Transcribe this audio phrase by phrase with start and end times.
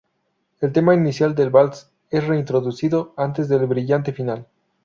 [0.61, 4.47] El tema inicial del vals es reintroducido antes del brillante final.